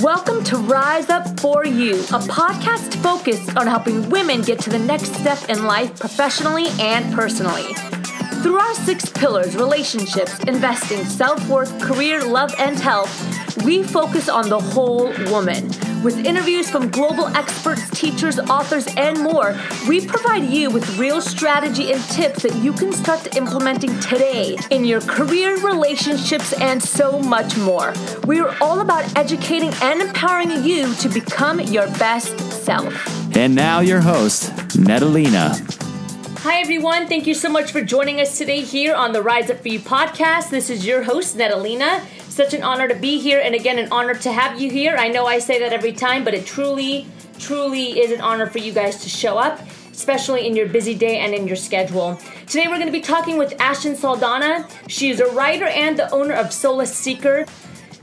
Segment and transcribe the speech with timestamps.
[0.00, 4.78] Welcome to Rise Up For You, a podcast focused on helping women get to the
[4.78, 7.74] next step in life professionally and personally.
[8.42, 13.12] Through our six pillars relationships, investing, self worth, career, love, and health
[13.64, 15.70] we focus on the whole woman.
[16.02, 19.56] With interviews from global experts, teachers, authors, and more,
[19.88, 24.84] we provide you with real strategy and tips that you can start implementing today in
[24.84, 27.94] your career, relationships, and so much more.
[28.26, 32.92] We are all about educating and empowering you to become your best self.
[33.36, 35.54] And now, your host, Natalina.
[36.40, 37.06] Hi, everyone.
[37.06, 39.78] Thank you so much for joining us today here on the Rise Up For You
[39.78, 40.50] podcast.
[40.50, 42.02] This is your host, Natalina.
[42.32, 44.96] Such an honor to be here, and again, an honor to have you here.
[44.96, 47.06] I know I say that every time, but it truly,
[47.38, 49.60] truly is an honor for you guys to show up,
[49.92, 52.18] especially in your busy day and in your schedule.
[52.46, 54.66] Today, we're going to be talking with Ashton Saldana.
[54.88, 57.44] She is a writer and the owner of Soulace Seeker.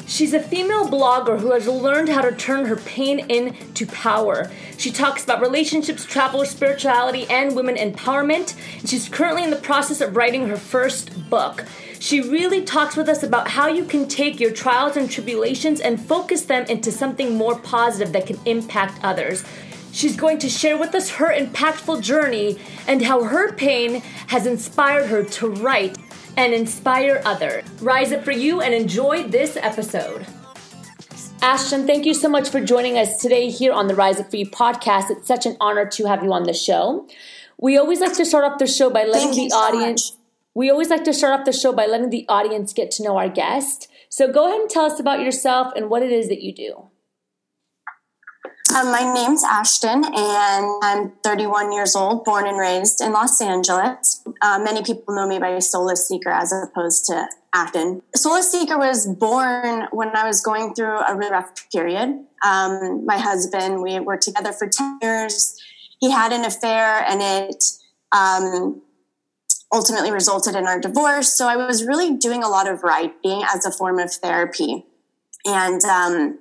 [0.05, 4.51] She's a female blogger who has learned how to turn her pain into power.
[4.77, 8.55] She talks about relationships, travel, spirituality, and women empowerment.
[8.79, 11.65] And she's currently in the process of writing her first book.
[11.99, 15.99] She really talks with us about how you can take your trials and tribulations and
[15.99, 19.43] focus them into something more positive that can impact others.
[19.91, 25.07] She's going to share with us her impactful journey and how her pain has inspired
[25.07, 25.97] her to write
[26.37, 27.65] and inspire others.
[27.81, 30.25] Rise up for you and enjoy this episode.
[31.41, 34.37] Ashton, thank you so much for joining us today here on the Rise Up For
[34.37, 35.09] You podcast.
[35.09, 37.07] It's such an honor to have you on the show.
[37.57, 40.18] We always like to start off the show by letting the audience
[40.55, 43.17] we always like to start off the show by letting the audience get to know
[43.17, 43.87] our guest.
[44.09, 46.89] So go ahead and tell us about yourself and what it is that you do.
[48.75, 54.23] Um, my name's Ashton, and I'm 31 years old, born and raised in Los Angeles.
[54.43, 58.03] Uh, many people know me by Soulace Seeker as opposed to Ashton.
[58.15, 62.09] Soulace Seeker was born when I was going through a really rough period.
[62.45, 65.59] Um, my husband, we were together for 10 years.
[65.99, 67.63] He had an affair, and it
[68.11, 68.83] um,
[69.73, 71.33] ultimately resulted in our divorce.
[71.33, 74.85] So I was really doing a lot of writing as a form of therapy.
[75.45, 76.39] And um,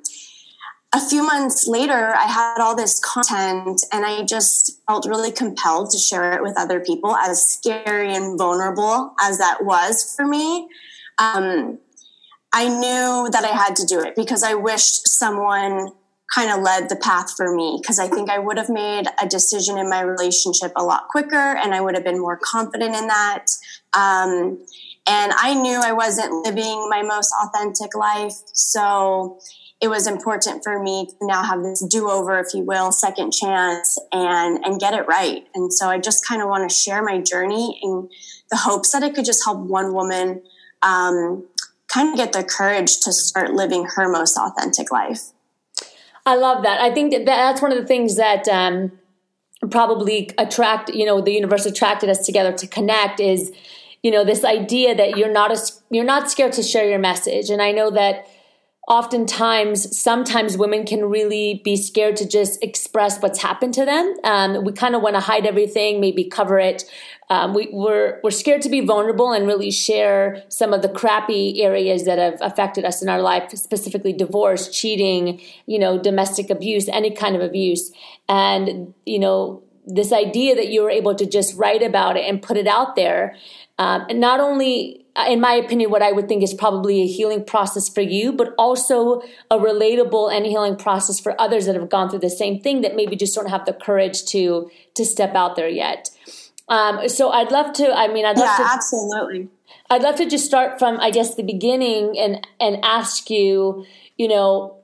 [0.94, 5.90] a few months later, I had all this content and I just felt really compelled
[5.90, 10.68] to share it with other people, as scary and vulnerable as that was for me.
[11.18, 11.78] Um,
[12.52, 15.92] I knew that I had to do it because I wished someone
[16.34, 19.26] kind of led the path for me because I think I would have made a
[19.26, 23.06] decision in my relationship a lot quicker and I would have been more confident in
[23.06, 23.46] that.
[23.94, 24.58] Um,
[25.06, 28.34] and I knew I wasn't living my most authentic life.
[28.52, 29.38] So
[29.80, 33.32] it was important for me to now have this do over, if you will, second
[33.32, 35.46] chance and, and get it right.
[35.54, 38.08] And so I just kind of want to share my journey in
[38.50, 40.42] the hopes that it could just help one woman
[40.82, 41.46] um,
[41.92, 45.30] kind of get the courage to start living her most authentic life.
[46.28, 46.78] I love that.
[46.78, 48.92] I think that that's one of the things that um,
[49.70, 53.50] probably attract, you know, the universe attracted us together to connect is,
[54.02, 55.58] you know, this idea that you're not a,
[55.90, 57.48] you're not scared to share your message.
[57.48, 58.26] And I know that
[58.88, 64.16] oftentimes, sometimes women can really be scared to just express what's happened to them.
[64.24, 66.84] Um, we kind of want to hide everything, maybe cover it
[67.30, 71.62] um, we, we're, we're scared to be vulnerable and really share some of the crappy
[71.62, 76.88] areas that have affected us in our life, specifically divorce, cheating, you know, domestic abuse,
[76.88, 77.92] any kind of abuse.
[78.28, 82.40] And, you know, this idea that you were able to just write about it and
[82.40, 83.36] put it out there,
[83.78, 87.44] um, and not only, in my opinion, what I would think is probably a healing
[87.44, 92.10] process for you, but also a relatable and healing process for others that have gone
[92.10, 95.56] through the same thing that maybe just don't have the courage to to step out
[95.56, 96.10] there yet.
[96.68, 97.92] Um, so I'd love to.
[97.92, 98.72] I mean, I'd love yeah, to.
[98.74, 99.48] absolutely.
[99.90, 103.86] I'd love to just start from, I guess, the beginning and and ask you,
[104.16, 104.76] you know,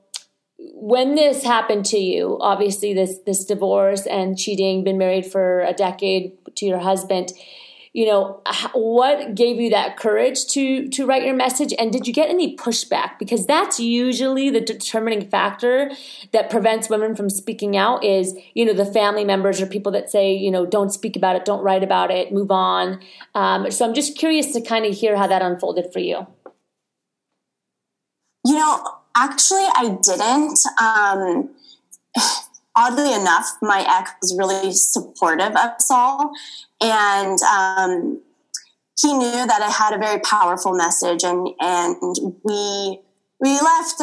[0.57, 2.37] when this happened to you.
[2.41, 7.31] Obviously, this this divorce and cheating, been married for a decade to your husband
[7.95, 8.41] you know
[8.73, 11.73] what gave you that courage to to write your message?
[11.79, 13.17] And did you get any pushback?
[13.17, 15.89] Because that's usually the determining factor
[16.33, 20.11] that prevents women from speaking out is you know the family members or people that
[20.11, 22.99] say you know don't speak about it don't write about it move on.
[23.33, 26.27] Um, so i'm just curious to kind of hear how that unfolded for you.
[28.45, 28.83] You know
[29.15, 31.49] actually i didn't um,
[32.75, 36.31] oddly enough, my ex was really supportive of Saul.
[36.81, 38.21] And um,
[38.99, 41.95] he knew that I had a very powerful message, and, and
[42.43, 43.01] we,
[43.39, 44.01] we left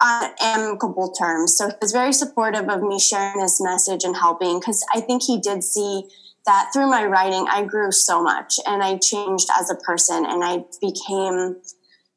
[0.00, 1.56] on amicable terms.
[1.56, 5.22] So he was very supportive of me sharing this message and helping because I think
[5.22, 6.04] he did see
[6.46, 10.44] that through my writing, I grew so much and I changed as a person and
[10.44, 11.56] I became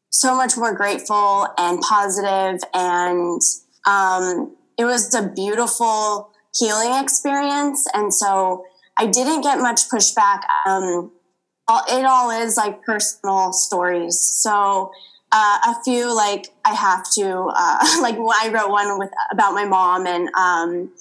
[0.09, 3.41] so much more grateful and positive and
[3.87, 7.85] um, it was a beautiful healing experience.
[7.93, 8.65] And so
[8.97, 10.41] I didn't get much pushback.
[10.65, 11.11] Um,
[11.87, 14.19] it all is like personal stories.
[14.19, 14.91] So
[15.31, 19.65] uh, a few like I have to uh, like I wrote one with about my
[19.65, 20.91] mom and um,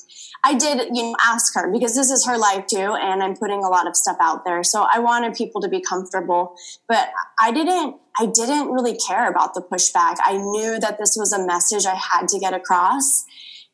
[0.45, 3.65] I did you know ask her because this is her life too and I'm putting
[3.65, 6.55] a lot of stuff out there so I wanted people to be comfortable
[6.87, 7.11] but
[7.41, 11.45] I didn't I didn't really care about the pushback I knew that this was a
[11.45, 13.25] message I had to get across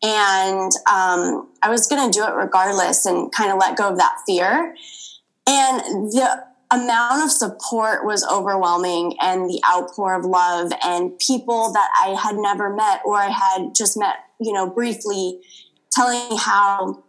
[0.02, 3.98] and um, I was going to do it regardless and kind of let go of
[3.98, 4.74] that fear
[5.46, 11.88] and the amount of support was overwhelming and the outpour of love and people that
[12.04, 15.40] I had never met or I had just met, you know, briefly
[15.92, 17.04] telling how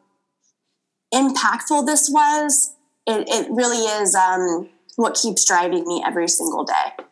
[1.14, 2.76] impactful this was.
[3.08, 7.06] It, it really is um, what keeps driving me every single day.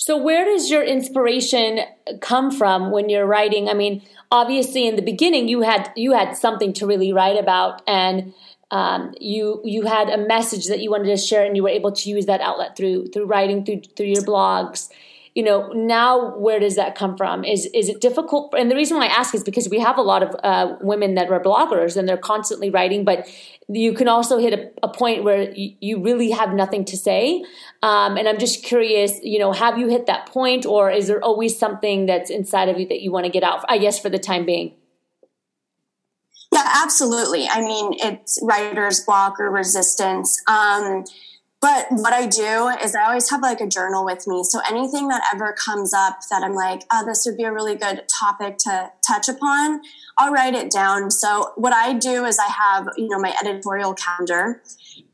[0.00, 1.80] So, where does your inspiration
[2.22, 3.68] come from when you're writing?
[3.68, 4.00] I mean,
[4.30, 8.32] obviously, in the beginning, you had you had something to really write about, and
[8.70, 11.92] um, you you had a message that you wanted to share and you were able
[11.92, 14.88] to use that outlet through through writing through through your blogs
[15.34, 18.96] you know now where does that come from is is it difficult and the reason
[18.96, 21.96] why i ask is because we have a lot of uh, women that are bloggers
[21.96, 23.28] and they're constantly writing but
[23.68, 27.44] you can also hit a, a point where you, you, really have nothing to say
[27.82, 31.22] um, and i'm just curious you know have you hit that point or is there
[31.22, 34.08] always something that's inside of you that you want to get out i guess for
[34.08, 34.74] the time being
[36.52, 37.46] yeah, absolutely.
[37.48, 40.42] I mean, it's writer's block or resistance.
[40.48, 41.04] Um,
[41.60, 44.42] but what I do is I always have like a journal with me.
[44.44, 47.74] So anything that ever comes up that I'm like, oh, this would be a really
[47.74, 49.82] good topic to touch upon,
[50.16, 51.10] I'll write it down.
[51.10, 54.62] So what I do is I have, you know, my editorial calendar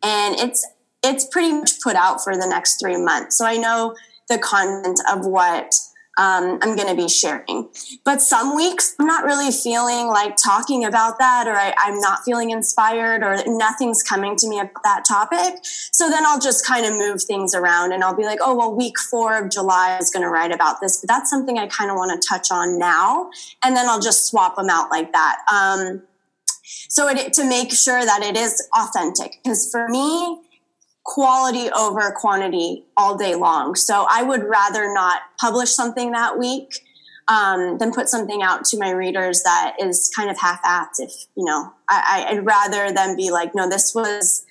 [0.03, 0.67] and it's
[1.03, 3.37] it's pretty much put out for the next three months.
[3.37, 3.95] So I know
[4.29, 5.75] the content of what
[6.19, 7.69] um, I'm going to be sharing.
[8.05, 12.21] But some weeks I'm not really feeling like talking about that, or I, am not
[12.25, 15.61] feeling inspired, or nothing's coming to me about that topic.
[15.63, 18.75] So then I'll just kind of move things around and I'll be like, oh, well,
[18.75, 21.91] week four of July is going to write about this, but that's something I kind
[21.91, 23.31] of want to touch on now.
[23.63, 25.39] And then I'll just swap them out like that.
[25.53, 26.03] Um,
[26.89, 30.39] so it, to make sure that it is authentic, because for me,
[31.07, 33.77] quality over quantity all day long.
[33.77, 36.81] So I would rather not publish something that week
[37.29, 40.99] um, than put something out to my readers that is kind of half-assed.
[40.99, 44.45] If you know, I, would rather than be like, no, this was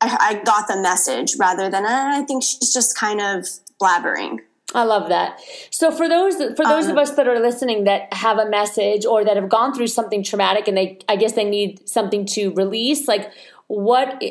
[0.00, 3.46] I, I got the message, rather than uh, I think she's just kind of
[3.80, 4.38] blabbering.
[4.74, 5.40] I love that.
[5.70, 9.06] So for those for those um, of us that are listening that have a message
[9.06, 12.52] or that have gone through something traumatic and they I guess they need something to
[12.52, 13.32] release, like
[13.68, 14.22] what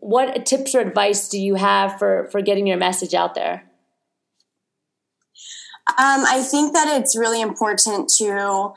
[0.00, 3.64] what tips or advice do you have for for getting your message out there?
[5.86, 8.72] Um, I think that it's really important to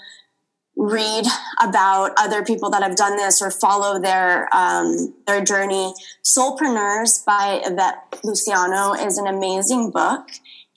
[0.75, 1.25] read
[1.61, 5.93] about other people that have done this or follow their um, their journey.
[6.23, 10.27] Soulpreneurs by Yvette Luciano is an amazing book,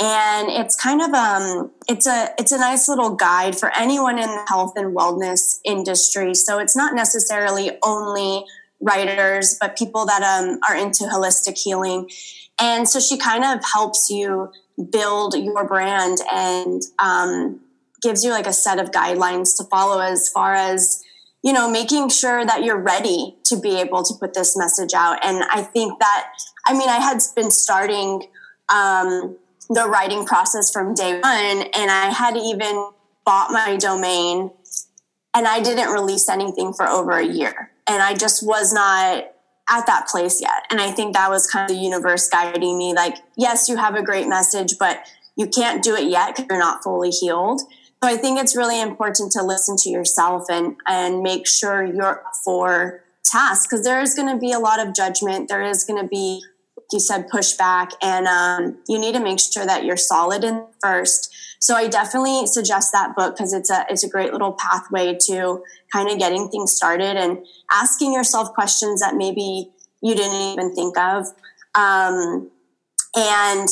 [0.00, 4.28] and it's kind of um it's a it's a nice little guide for anyone in
[4.28, 6.34] the health and wellness industry.
[6.34, 8.44] So it's not necessarily only
[8.80, 12.08] writers, but people that um, are into holistic healing.
[12.58, 14.50] And so she kind of helps you
[14.90, 17.60] build your brand and um,
[18.00, 21.02] gives you like a set of guidelines to follow as far as
[21.42, 25.18] you know making sure that you're ready to be able to put this message out
[25.24, 26.28] and i think that
[26.66, 28.22] i mean i had been starting
[28.68, 29.36] um,
[29.70, 32.90] the writing process from day one and i had even
[33.24, 34.50] bought my domain
[35.34, 39.24] and i didn't release anything for over a year and I just was not
[39.68, 40.64] at that place yet.
[40.70, 43.96] And I think that was kind of the universe guiding me like, yes, you have
[43.96, 45.00] a great message, but
[45.36, 47.60] you can't do it yet because you're not fully healed.
[47.60, 52.22] So I think it's really important to listen to yourself and, and make sure you're
[52.44, 55.48] for tasks because there is going to be a lot of judgment.
[55.48, 56.42] There is going to be,
[56.92, 57.92] you said, pushback.
[58.02, 62.46] And um, you need to make sure that you're solid in first so I definitely
[62.46, 66.48] suggest that book because it's a it's a great little pathway to kind of getting
[66.48, 69.70] things started and asking yourself questions that maybe
[70.00, 71.26] you didn't even think of,
[71.74, 72.50] um,
[73.14, 73.68] and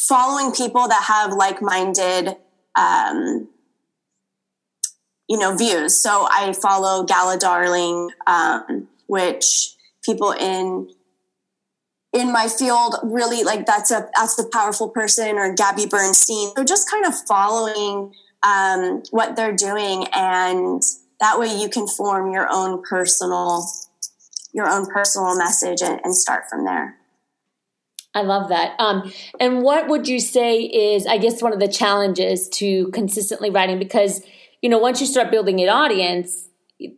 [0.00, 2.36] following people that have like minded.
[2.74, 3.48] Um,
[5.28, 10.90] you know views so i follow gala darling um, which people in
[12.12, 16.52] in my field really like that's a that's a powerful person or Gabby Bernstein.
[16.56, 20.82] So just kind of following um, what they're doing, and
[21.20, 23.64] that way you can form your own personal
[24.52, 26.96] your own personal message and, and start from there.
[28.14, 28.78] I love that.
[28.78, 33.48] Um, and what would you say is, I guess, one of the challenges to consistently
[33.48, 33.78] writing?
[33.78, 34.22] Because
[34.60, 36.48] you know, once you start building an audience,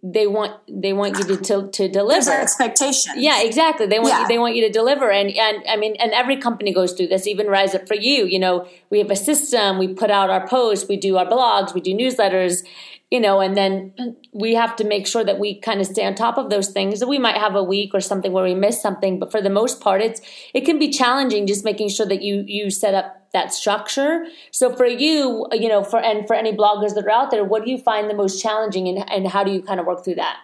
[0.03, 2.25] they want they want you to to, to deliver.
[2.31, 3.15] There's expectation.
[3.17, 3.87] yeah exactly.
[3.87, 4.23] They want Yeah.
[4.23, 5.11] you, they want you to deliver.
[5.11, 8.27] And and i mean and every company goes through this even rise up for you.
[8.27, 9.79] You know we have a system.
[9.79, 10.89] We put out our posts.
[10.89, 11.75] We do our blogs.
[11.75, 12.63] We do newsletters
[13.11, 13.93] you know and then
[14.33, 17.05] we have to make sure that we kind of stay on top of those things.
[17.05, 19.81] We might have a week or something where we miss something but for the most
[19.81, 20.21] part it's
[20.55, 24.75] it can be challenging just making sure that you you set up that structure so
[24.75, 27.71] for you you know for and for any bloggers that are out there what do
[27.71, 30.39] you find the most challenging and, and how do you kind of work through that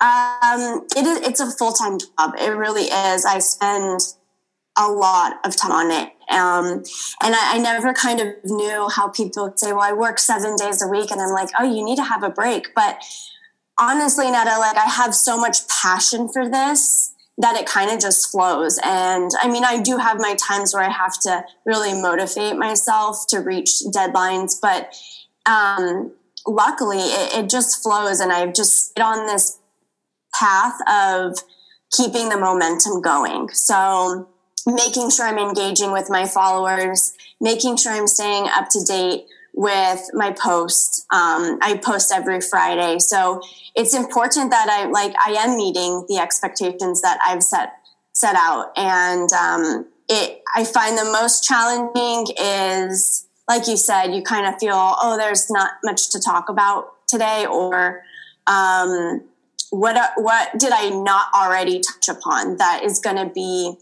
[0.00, 2.34] Um, it is, it's a full time job.
[2.38, 3.24] It really is.
[3.24, 4.00] I spend
[4.76, 6.08] a lot of time on it.
[6.30, 6.82] Um,
[7.22, 10.56] and I, I never kind of knew how people would say, well, I work seven
[10.56, 11.10] days a week.
[11.10, 12.74] And I'm like, oh, you need to have a break.
[12.74, 13.02] But
[13.78, 17.03] honestly, Netta, like I have so much passion for this
[17.38, 18.78] that it kind of just flows.
[18.84, 23.26] And I mean, I do have my times where I have to really motivate myself
[23.28, 24.94] to reach deadlines, but
[25.46, 26.12] um,
[26.46, 28.20] luckily it, it just flows.
[28.20, 29.58] And I've just stayed on this
[30.38, 31.38] path of
[31.90, 33.48] keeping the momentum going.
[33.50, 34.28] So
[34.66, 40.10] making sure I'm engaging with my followers, making sure I'm staying up to date with
[40.12, 41.06] my posts.
[41.12, 42.98] Um, I post every Friday.
[42.98, 43.40] So
[43.74, 47.72] it's important that I like I am meeting the expectations that I've set
[48.12, 48.72] set out.
[48.76, 54.58] And um, it I find the most challenging is like you said, you kind of
[54.58, 58.02] feel, oh, there's not much to talk about today, or
[58.46, 59.22] um,
[59.70, 63.74] what what did I not already touch upon that is going to be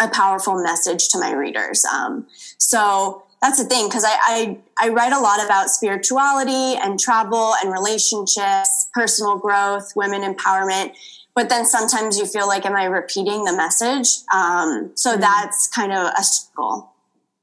[0.00, 1.84] a powerful message to my readers?
[1.84, 2.26] Um,
[2.58, 7.54] so that's the thing because I, I I write a lot about spirituality and travel
[7.62, 10.94] and relationships, personal growth, women empowerment.
[11.34, 14.24] But then sometimes you feel like, am I repeating the message?
[14.34, 16.92] Um, so that's kind of a struggle.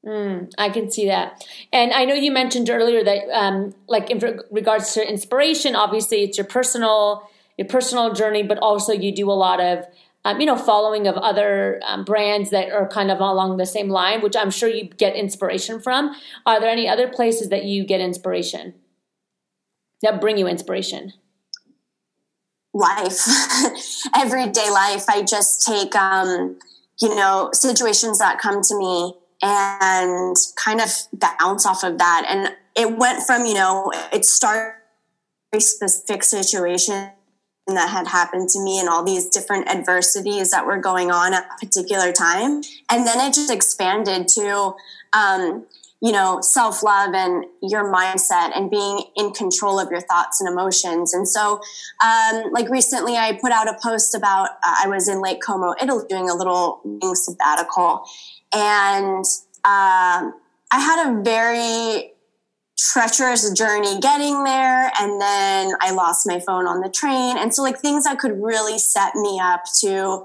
[0.05, 1.47] Mm, I can see that.
[1.71, 4.21] And I know you mentioned earlier that, um, like in
[4.51, 9.33] regards to inspiration, obviously it's your personal your personal journey, but also you do a
[9.33, 9.85] lot of
[10.25, 13.89] um, you know following of other um, brands that are kind of along the same
[13.89, 16.13] line, which I'm sure you get inspiration from.
[16.45, 18.73] Are there any other places that you get inspiration
[20.01, 21.13] that bring you inspiration?
[22.73, 23.25] Life,
[24.15, 25.05] everyday life.
[25.07, 26.59] I just take um,
[26.99, 32.25] you know situations that come to me and kind of bounce off of that.
[32.27, 34.73] And it went from, you know, it started
[35.51, 37.11] very specific situation
[37.67, 41.45] that had happened to me and all these different adversities that were going on at
[41.45, 42.61] a particular time.
[42.89, 44.75] And then it just expanded to,
[45.13, 45.65] um,
[45.99, 50.47] you know, self love and your mindset and being in control of your thoughts and
[50.47, 51.13] emotions.
[51.13, 51.59] And so,
[52.03, 55.73] um, like recently, I put out a post about uh, I was in Lake Como,
[55.81, 56.81] Italy, doing a little
[57.13, 58.03] sabbatical.
[58.53, 59.25] And
[59.63, 60.35] um,
[60.71, 62.11] I had a very
[62.77, 67.37] treacherous journey getting there and then i lost my phone on the train.
[67.37, 70.23] And so like things that could really set me up to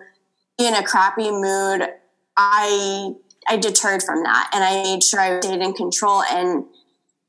[0.59, 1.89] be in a crappy mood
[2.37, 3.13] i
[3.49, 4.51] i deterred from that.
[4.53, 6.65] And i made sure i stayed in control and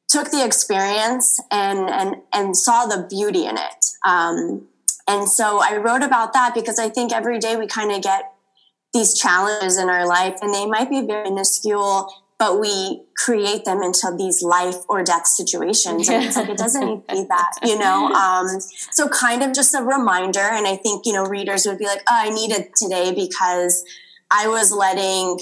[0.10, 3.86] took the experience and and and saw the beauty in it.
[4.06, 4.68] Um,
[5.08, 8.32] and so i wrote about that because i think every day we kind of get
[8.94, 13.84] these challenges in our life and they might be very minuscule but we create them
[13.84, 16.10] into these life or death situations.
[16.10, 18.08] And it's like, it doesn't need to be that, you know?
[18.08, 18.48] Um,
[18.90, 20.40] so kind of just a reminder.
[20.40, 23.86] And I think, you know, readers would be like, oh, I need it today because
[24.32, 25.40] I was letting,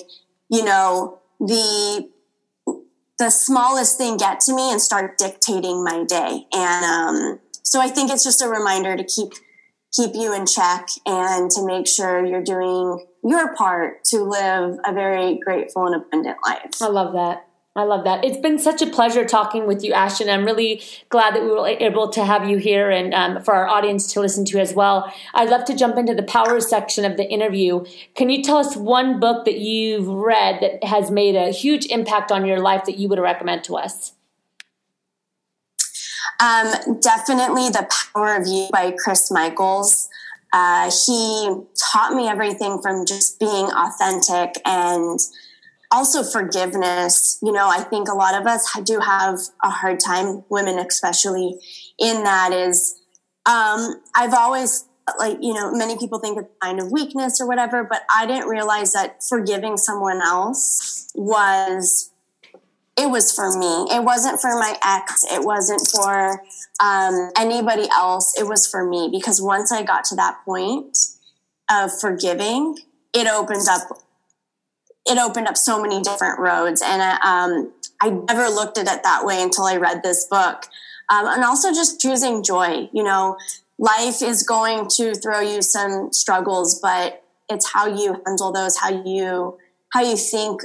[0.50, 2.10] you know, the,
[3.18, 6.48] the smallest thing get to me and start dictating my day.
[6.54, 9.30] And, um, so I think it's just a reminder to keep,
[9.94, 14.94] keep you in check and to make sure you're doing your part to live a
[14.94, 16.82] very grateful and abundant life.
[16.82, 17.46] I love that.
[17.76, 18.26] I love that.
[18.26, 20.30] It's been such a pleasure talking with you, Ashton.
[20.30, 23.68] I'm really glad that we were able to have you here and um, for our
[23.68, 25.14] audience to listen to as well.
[25.34, 27.86] I'd love to jump into the power section of the interview.
[28.16, 32.32] Can you tell us one book that you've read that has made a huge impact
[32.32, 34.14] on your life that you would recommend to us?
[36.42, 40.10] Um, definitely The Power of You by Chris Michaels.
[40.52, 45.20] Uh, he taught me everything from just being authentic and
[45.92, 47.38] also forgiveness.
[47.42, 51.60] You know, I think a lot of us do have a hard time, women especially,
[52.00, 53.00] in that is,
[53.46, 54.86] um, I've always
[55.18, 58.48] like, you know, many people think it's sign of weakness or whatever, but I didn't
[58.48, 62.09] realize that forgiving someone else was
[63.00, 63.88] it was for me.
[63.96, 65.24] It wasn't for my ex.
[65.32, 66.42] It wasn't for
[66.82, 68.38] um, anybody else.
[68.38, 70.98] It was for me because once I got to that point
[71.70, 72.78] of forgiving,
[73.14, 74.02] it opened up
[75.06, 76.84] it opened up so many different roads.
[76.86, 80.66] And um, I never looked at it that way until I read this book.
[81.10, 82.90] Um, and also just choosing joy.
[82.92, 83.38] You know,
[83.80, 88.90] life is going to throw you some struggles, but it's how you handle those, how
[88.90, 89.58] you
[89.94, 90.62] how you think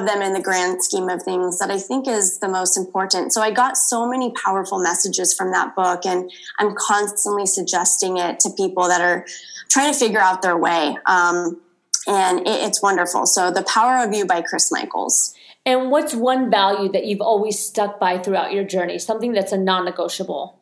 [0.00, 3.32] of them in the grand scheme of things that I think is the most important.
[3.32, 8.40] So I got so many powerful messages from that book, and I'm constantly suggesting it
[8.40, 9.26] to people that are
[9.68, 10.96] trying to figure out their way.
[11.06, 11.60] Um,
[12.06, 13.26] and it, it's wonderful.
[13.26, 15.34] So, The Power of You by Chris Michaels.
[15.64, 18.98] And what's one value that you've always stuck by throughout your journey?
[18.98, 20.58] Something that's a non negotiable?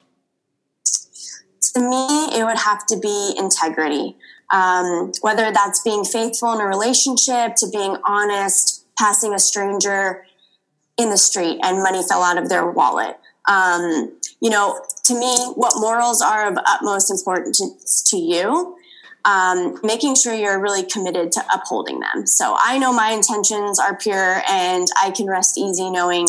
[1.75, 4.17] To me, it would have to be integrity.
[4.53, 10.27] Um, whether that's being faithful in a relationship, to being honest, passing a stranger
[10.99, 13.17] in the street and money fell out of their wallet.
[13.49, 18.77] Um, you know, to me, what morals are of utmost importance to you,
[19.25, 22.27] um, making sure you're really committed to upholding them.
[22.27, 26.27] So I know my intentions are pure and I can rest easy knowing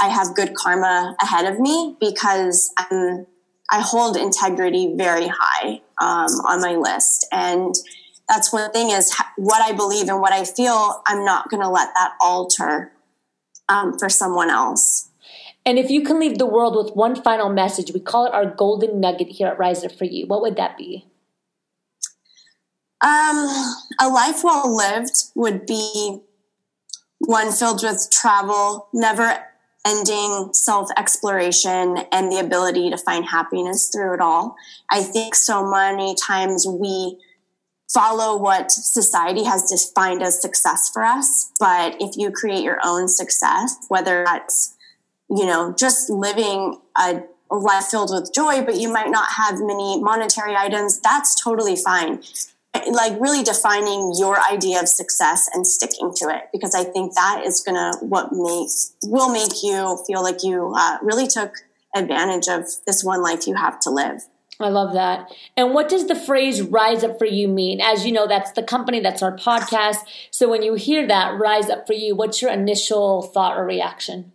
[0.00, 3.26] I have good karma ahead of me because I'm,
[3.70, 7.26] I hold integrity very high um, on my list.
[7.30, 7.74] And
[8.30, 11.68] that's one thing is what I believe and what I feel, I'm not going to
[11.68, 12.92] let that alter
[13.68, 15.08] um, for someone else.
[15.66, 18.46] And if you can leave the world with one final message, we call it our
[18.46, 20.26] golden nugget here at Rise Up for You.
[20.26, 21.06] What would that be?
[23.02, 23.48] Um,
[24.00, 26.20] a life well lived would be
[27.18, 29.44] one filled with travel, never
[29.86, 34.54] ending self exploration, and the ability to find happiness through it all.
[34.90, 37.18] I think so many times we
[37.92, 41.50] follow what society has defined as success for us.
[41.58, 44.76] But if you create your own success, whether that's,
[45.28, 50.00] you know, just living a life filled with joy, but you might not have many
[50.00, 52.22] monetary items, that's totally fine.
[52.92, 57.42] Like really defining your idea of success and sticking to it, because I think that
[57.44, 61.56] is gonna what makes will make you feel like you uh, really took
[61.96, 64.22] advantage of this one life you have to live.
[64.60, 65.30] I love that.
[65.56, 67.80] And what does the phrase rise up for you mean?
[67.80, 69.98] As you know, that's the company, that's our podcast.
[70.30, 74.32] So when you hear that, rise up for you, what's your initial thought or reaction?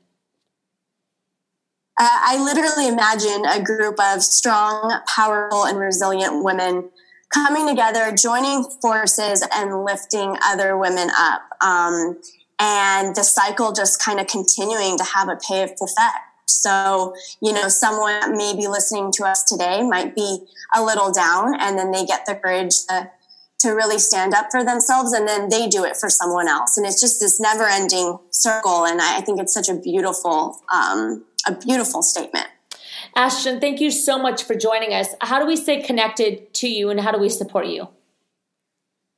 [1.97, 6.89] Uh, I literally imagine a group of strong, powerful, and resilient women
[7.33, 11.41] coming together, joining forces, and lifting other women up.
[11.61, 12.17] Um,
[12.59, 16.34] and the cycle just kind of continuing to have a pay effect.
[16.45, 20.39] So, you know, someone maybe listening to us today might be
[20.75, 23.09] a little down and then they get the courage to,
[23.59, 26.77] to really stand up for themselves and then they do it for someone else.
[26.77, 28.85] And it's just this never ending circle.
[28.85, 32.47] And I, think it's such a beautiful, um, a beautiful statement.
[33.15, 35.07] Ashton, thank you so much for joining us.
[35.21, 37.87] How do we stay connected to you and how do we support you?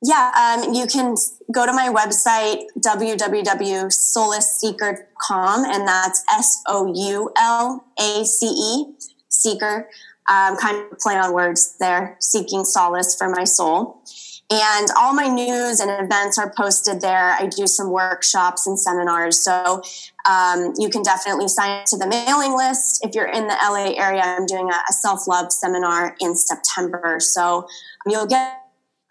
[0.04, 1.16] Yeah, um, you can
[1.52, 8.94] go to my website, www.soulaceseeker.com, and that's S O U L A C E,
[9.30, 9.90] seeker.
[10.30, 14.04] Um, kind of play on words there, seeking solace for my soul.
[14.50, 17.32] And all my news and events are posted there.
[17.32, 19.44] I do some workshops and seminars.
[19.44, 19.82] So
[20.30, 23.06] um, you can definitely sign up to the mailing list.
[23.06, 27.18] If you're in the LA area, I'm doing a, a self love seminar in September.
[27.20, 27.68] So
[28.06, 28.67] you'll get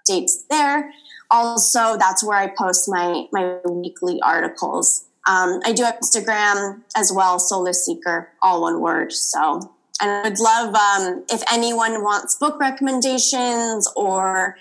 [0.07, 0.93] dates there.
[1.31, 5.07] Also, that's where I post my my weekly articles.
[5.27, 9.13] Um, I do have Instagram as well, Soulace Seeker, all one word.
[9.13, 14.57] So, and I would love um, if anyone wants book recommendations or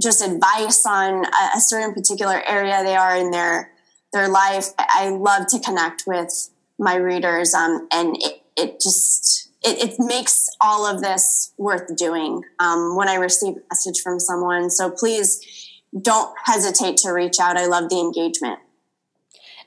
[0.00, 3.72] just advice on a, a certain particular area they are in their
[4.12, 4.68] their life.
[4.78, 10.48] I love to connect with my readers, um, and it, it just it, it, makes
[10.60, 14.70] all of this worth doing um, when I receive a message from someone.
[14.70, 17.56] So please don't hesitate to reach out.
[17.56, 18.60] I love the engagement.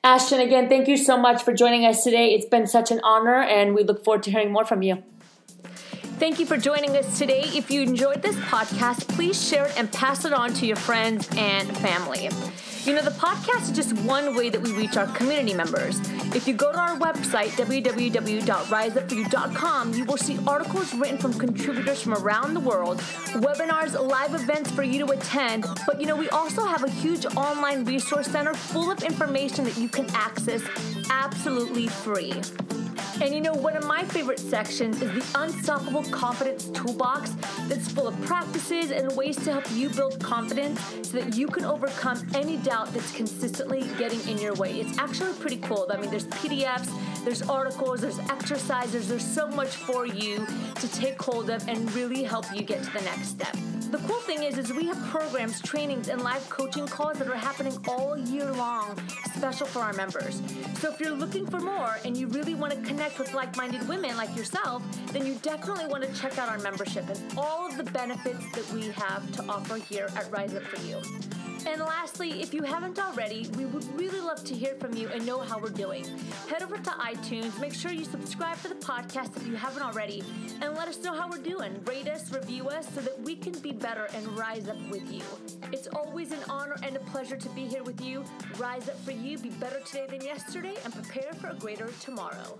[0.03, 2.33] Ashton, again, thank you so much for joining us today.
[2.33, 5.03] It's been such an honor, and we look forward to hearing more from you.
[6.17, 7.43] Thank you for joining us today.
[7.45, 11.29] If you enjoyed this podcast, please share it and pass it on to your friends
[11.35, 12.29] and family.
[12.83, 15.99] You know, the podcast is just one way that we reach our community members.
[16.33, 22.15] If you go to our website, www.riseupforyou.com, you will see articles written from contributors from
[22.15, 22.97] around the world,
[23.33, 25.67] webinars, live events for you to attend.
[25.85, 29.77] But you know, we also have a huge online resource center full of information that
[29.77, 30.63] you can access
[31.11, 32.33] absolutely free.
[33.21, 37.35] And you know, one of my favorite sections is the Unstoppable Confidence Toolbox
[37.67, 41.63] that's full of practices and ways to help you build confidence so that you can
[41.63, 44.79] overcome any doubt that's consistently getting in your way.
[44.79, 45.85] It's actually pretty cool.
[45.93, 46.89] I mean, there's PDFs,
[47.23, 52.23] there's articles, there's exercises, there's so much for you to take hold of and really
[52.23, 53.55] help you get to the next step.
[53.91, 57.35] The cool thing is, is we have programs, trainings, and live coaching calls that are
[57.35, 58.97] happening all year long,
[59.35, 60.41] special for our members.
[60.75, 64.15] So if you're looking for more and you really want to connect with like-minded women
[64.15, 67.83] like yourself, then you definitely want to check out our membership and all of the
[67.83, 71.01] benefits that we have to offer here at Rise Up For You.
[71.65, 75.25] And lastly, if you haven't already, we would really love to hear from you and
[75.25, 76.05] know how we're doing.
[76.49, 80.23] Head over to iTunes, make sure you subscribe to the podcast if you haven't already,
[80.61, 81.83] and let us know how we're doing.
[81.85, 85.23] Rate us, review us, so that we can be better and rise up with you.
[85.71, 88.23] It's always an honor and a pleasure to be here with you.
[88.57, 92.57] Rise up for you, be better today than yesterday, and prepare for a greater tomorrow.